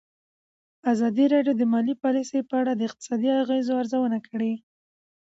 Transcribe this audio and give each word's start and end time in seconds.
ازادي 0.91 1.25
راډیو 1.33 1.53
د 1.57 1.63
مالي 1.73 1.95
پالیسي 2.03 2.39
په 2.49 2.55
اړه 2.61 2.71
د 2.75 2.81
اقتصادي 2.89 3.29
اغېزو 3.43 3.73
ارزونه 3.81 4.17
کړې. 4.27 4.53